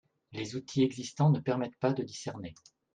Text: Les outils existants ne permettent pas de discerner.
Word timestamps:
Les 0.31 0.55
outils 0.55 0.81
existants 0.81 1.29
ne 1.29 1.39
permettent 1.39 1.77
pas 1.79 1.93
de 1.93 2.01
discerner. 2.01 2.55